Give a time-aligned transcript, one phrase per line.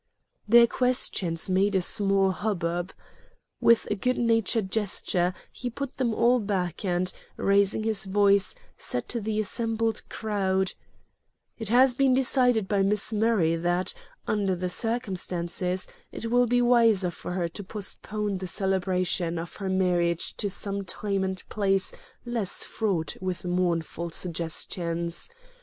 [0.47, 2.91] Their questions made a small hubbub.
[3.59, 9.07] With a good natured gesture, he put them all back and, raising his voice, said
[9.09, 10.71] to the assembled crowd:
[11.59, 13.93] "It has been decided by Miss Murray that,
[14.25, 19.69] under the circumstances, it will be wiser for her to postpone the celebration of her
[19.69, 21.93] marriage to some time and place
[22.25, 25.29] less fraught with mournful suggestions.